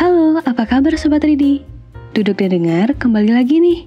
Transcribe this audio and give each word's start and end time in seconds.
Halo, 0.00 0.40
apa 0.40 0.64
kabar 0.64 0.96
Sobat 0.96 1.20
Ridi? 1.28 1.60
Duduk 2.16 2.40
dan 2.40 2.56
dengar 2.56 2.96
kembali 2.96 3.36
lagi 3.36 3.60
nih. 3.60 3.84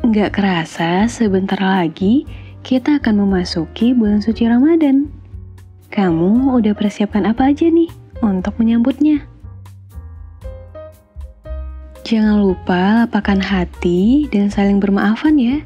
Nggak 0.00 0.40
kerasa 0.40 1.04
sebentar 1.04 1.60
lagi 1.60 2.24
kita 2.64 2.96
akan 2.96 3.28
memasuki 3.28 3.92
bulan 3.92 4.24
suci 4.24 4.48
Ramadan. 4.48 5.12
Kamu 5.92 6.56
udah 6.56 6.72
persiapkan 6.72 7.28
apa 7.28 7.52
aja 7.52 7.68
nih 7.68 7.92
untuk 8.24 8.56
menyambutnya? 8.56 9.28
Jangan 12.08 12.40
lupa 12.40 13.04
lapangkan 13.04 13.44
hati 13.44 14.32
dan 14.32 14.48
saling 14.48 14.80
bermaafan 14.80 15.36
ya. 15.36 15.60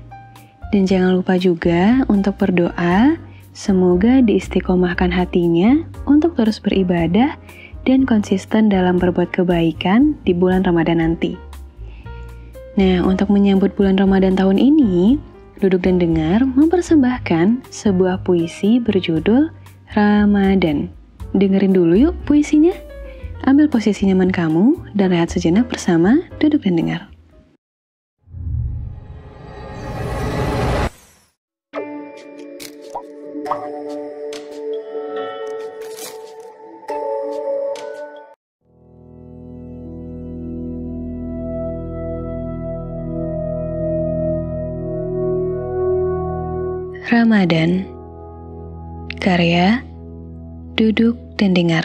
Dan 0.74 0.90
jangan 0.90 1.22
lupa 1.22 1.38
juga 1.38 2.02
untuk 2.10 2.34
berdoa 2.34 3.14
Semoga 3.52 4.24
diistiqomahkan 4.24 5.12
hatinya 5.12 5.84
untuk 6.08 6.40
terus 6.40 6.56
beribadah 6.56 7.36
dan 7.82 8.06
konsisten 8.06 8.70
dalam 8.70 8.98
berbuat 8.98 9.34
kebaikan 9.34 10.14
di 10.23 10.32
bulan 10.32 10.62
Ramadan 10.62 11.02
nanti. 11.02 11.34
Nah, 12.80 13.04
untuk 13.04 13.28
menyambut 13.28 13.77
bulan 13.77 14.00
Ramadan 14.00 14.32
tahun 14.32 14.56
ini, 14.56 15.20
Duduk 15.60 15.87
dan 15.87 16.02
Dengar 16.02 16.42
mempersembahkan 16.42 17.70
sebuah 17.70 18.26
puisi 18.26 18.82
berjudul 18.82 19.52
Ramadan. 19.95 20.90
Dengerin 21.37 21.70
dulu 21.70 21.95
yuk 21.95 22.14
puisinya. 22.26 22.74
Ambil 23.46 23.70
posisi 23.70 24.10
nyaman 24.10 24.34
kamu 24.34 24.96
dan 24.98 25.14
rehat 25.14 25.30
sejenak 25.30 25.70
bersama 25.70 26.24
Duduk 26.42 26.66
dan 26.66 26.74
Dengar. 26.74 27.12
Ramadan. 47.02 47.82
Karya 49.18 49.82
Duduk 50.78 51.18
dan 51.34 51.50
Dengar. 51.50 51.82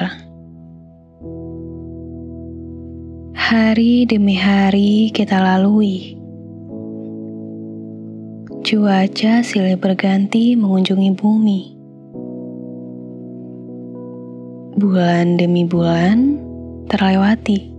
Hari 3.34 4.06
demi 4.06 4.38
hari 4.38 5.10
kita 5.10 5.42
lalui. 5.42 6.14
Cuaca 8.62 9.42
silih 9.42 9.82
berganti 9.82 10.54
mengunjungi 10.54 11.10
bumi. 11.18 11.62
Bulan 14.78 15.42
demi 15.42 15.66
bulan 15.66 16.38
terlewati. 16.94 17.74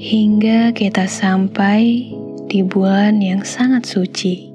Hingga 0.00 0.72
kita 0.72 1.04
sampai 1.12 2.08
di 2.48 2.60
bulan 2.60 3.24
yang 3.24 3.40
sangat 3.40 3.88
suci, 3.88 4.52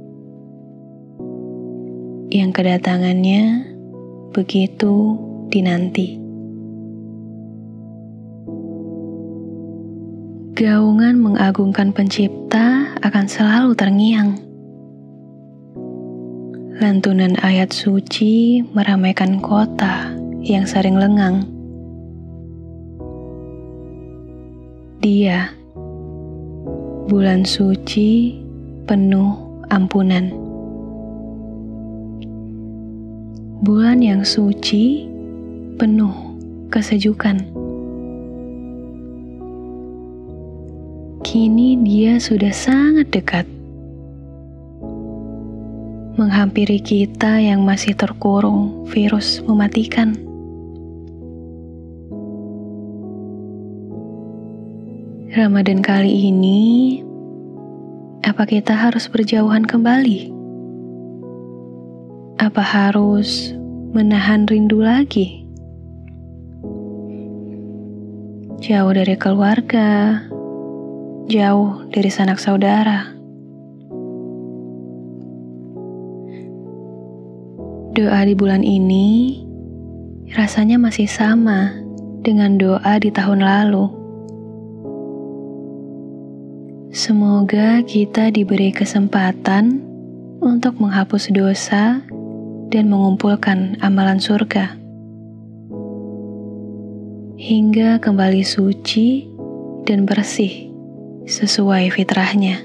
yang 2.30 2.54
kedatangannya 2.54 3.66
begitu 4.30 5.18
dinanti. 5.50 6.22
Gaungan 10.60 11.16
mengagungkan 11.24 11.96
Pencipta 11.96 12.92
akan 13.00 13.26
selalu 13.32 13.72
terngiang. 13.80 14.36
Lantunan 16.84 17.40
ayat 17.40 17.72
suci 17.72 18.64
meramaikan 18.76 19.40
kota 19.40 20.12
yang 20.44 20.68
sering 20.68 21.00
lengang. 21.00 21.48
Dia 25.00 25.56
bulan 27.10 27.42
suci 27.42 28.38
penuh 28.86 29.34
ampunan. 29.74 30.30
Bulan 33.66 34.06
yang 34.06 34.22
suci 34.22 35.10
penuh 35.82 36.14
kesejukan. 36.70 37.50
Kini 41.26 41.82
dia 41.82 42.22
sudah 42.22 42.54
sangat 42.54 43.10
dekat. 43.10 43.50
Menghampiri 46.14 46.78
kita 46.78 47.42
yang 47.42 47.66
masih 47.66 47.98
terkurung 47.98 48.86
virus 48.86 49.42
mematikan. 49.50 50.29
Ramadan 55.40 55.80
kali 55.80 56.36
ini, 56.36 57.00
apa 58.28 58.44
kita 58.44 58.76
harus 58.76 59.08
berjauhan 59.08 59.64
kembali? 59.64 60.36
Apa 62.44 62.60
harus 62.60 63.56
menahan 63.96 64.44
rindu 64.52 64.84
lagi? 64.84 65.48
Jauh 68.60 68.92
dari 68.92 69.16
keluarga, 69.16 70.20
jauh 71.32 71.88
dari 71.88 72.12
sanak 72.12 72.36
saudara. 72.36 73.08
Doa 77.96 78.28
di 78.28 78.36
bulan 78.36 78.68
ini 78.68 79.40
rasanya 80.36 80.76
masih 80.76 81.08
sama 81.08 81.72
dengan 82.28 82.60
doa 82.60 83.00
di 83.00 83.08
tahun 83.08 83.40
lalu. 83.40 83.99
Semoga 86.90 87.86
kita 87.86 88.34
diberi 88.34 88.74
kesempatan 88.74 89.78
untuk 90.42 90.82
menghapus 90.82 91.30
dosa 91.30 92.02
dan 92.74 92.90
mengumpulkan 92.90 93.78
amalan 93.78 94.18
surga, 94.18 94.74
hingga 97.38 98.02
kembali 98.02 98.42
suci 98.42 99.30
dan 99.86 100.10
bersih 100.10 100.74
sesuai 101.30 101.94
fitrahnya. 101.94 102.58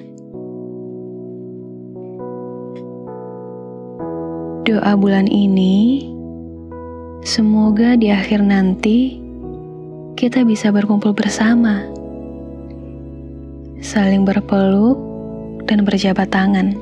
Doa 4.65 4.97
bulan 4.97 5.29
ini 5.29 6.09
semoga 7.21 7.93
di 8.01 8.09
akhir 8.09 8.41
nanti 8.41 9.21
kita 10.17 10.49
bisa 10.49 10.73
berkumpul 10.73 11.13
bersama 11.13 11.94
saling 13.85 14.25
berpeluk 14.25 14.97
dan 15.69 15.85
berjabat 15.85 16.33
tangan, 16.33 16.73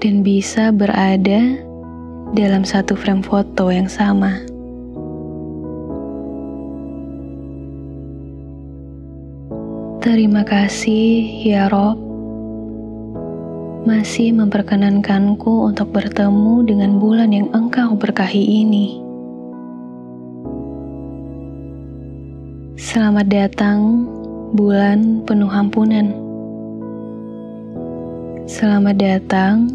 dan 0.00 0.24
bisa 0.24 0.72
berada 0.72 1.60
dalam 2.32 2.64
satu 2.64 2.96
frame 2.96 3.20
foto 3.20 3.68
yang 3.68 3.84
sama. 3.92 4.40
Terima 10.00 10.40
kasih 10.42 11.44
ya 11.44 11.68
Rob, 11.68 12.00
masih 13.84 14.32
memperkenankanku 14.32 15.68
untuk 15.68 15.92
bertemu 15.92 16.64
dengan 16.64 16.96
bulan 16.96 17.28
yang 17.28 17.52
Engkau 17.52 17.92
berkahi 17.94 18.64
ini. 18.64 19.11
Selamat 22.92 23.24
datang 23.24 24.04
bulan 24.52 25.24
penuh 25.24 25.48
ampunan. 25.48 26.12
Selamat 28.44 29.00
datang 29.00 29.72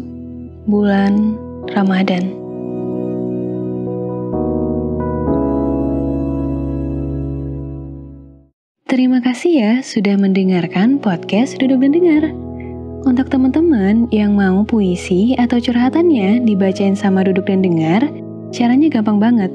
bulan 0.70 1.34
Ramadan. 1.74 2.30
Terima 8.86 9.18
kasih 9.18 9.50
ya 9.50 9.72
sudah 9.82 10.14
mendengarkan 10.14 11.02
podcast 11.02 11.58
Duduk 11.58 11.82
dan 11.82 11.98
Dengar. 11.98 12.30
Untuk 13.02 13.34
teman-teman 13.34 14.06
yang 14.14 14.38
mau 14.38 14.62
puisi 14.62 15.34
atau 15.34 15.58
curhatannya 15.58 16.46
dibacain 16.46 16.94
sama 16.94 17.26
Duduk 17.26 17.50
dan 17.50 17.66
Dengar, 17.66 18.06
caranya 18.54 18.86
gampang 18.86 19.18
banget. 19.18 19.50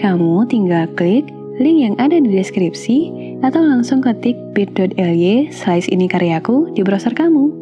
Kamu 0.00 0.48
tinggal 0.48 0.88
klik 0.96 1.41
link 1.60 1.78
yang 1.84 1.96
ada 2.00 2.16
di 2.16 2.32
deskripsi 2.32 3.12
atau 3.44 3.60
langsung 3.60 4.00
ketik 4.00 4.38
bit.ly 4.56 5.52
slice 5.52 5.90
ini 5.92 6.08
karyaku 6.08 6.72
di 6.72 6.80
browser 6.80 7.12
kamu. 7.12 7.52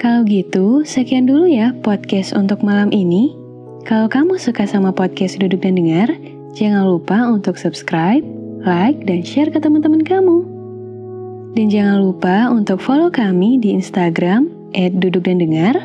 Kalau 0.00 0.24
gitu, 0.24 0.80
sekian 0.84 1.28
dulu 1.28 1.44
ya 1.44 1.76
podcast 1.84 2.32
untuk 2.32 2.64
malam 2.64 2.88
ini. 2.88 3.36
Kalau 3.84 4.08
kamu 4.08 4.40
suka 4.40 4.64
sama 4.64 4.92
podcast 4.92 5.36
Duduk 5.40 5.60
dan 5.60 5.76
Dengar, 5.76 6.08
jangan 6.56 6.88
lupa 6.88 7.28
untuk 7.28 7.60
subscribe, 7.60 8.24
like, 8.64 8.96
dan 9.04 9.20
share 9.20 9.52
ke 9.52 9.60
teman-teman 9.60 10.00
kamu. 10.00 10.44
Dan 11.52 11.68
jangan 11.68 12.00
lupa 12.00 12.48
untuk 12.48 12.80
follow 12.80 13.12
kami 13.12 13.60
di 13.60 13.76
Instagram 13.76 14.48
@duduk 14.72 15.26
dan 15.26 15.36
dengar 15.36 15.76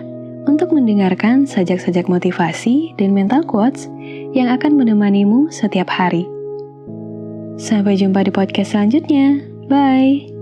untuk 0.45 0.71
mendengarkan 0.71 1.49
sajak-sajak 1.49 2.05
motivasi 2.05 2.93
dan 3.01 3.11
mental 3.11 3.41
quotes 3.43 3.89
yang 4.35 4.51
akan 4.51 4.75
menemanimu 4.75 5.47
setiap 5.49 5.87
hari. 5.87 6.27
Sampai 7.55 7.95
jumpa 7.95 8.27
di 8.27 8.31
podcast 8.35 8.75
selanjutnya. 8.75 9.39
Bye. 9.71 10.34